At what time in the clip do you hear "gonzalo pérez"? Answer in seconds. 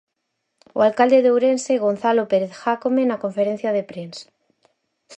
1.85-2.53